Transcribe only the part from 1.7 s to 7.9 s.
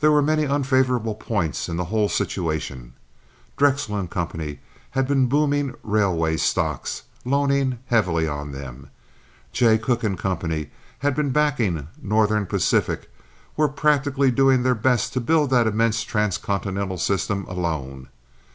the whole situation. Drexel & Co. had been booming railway stocks—loaning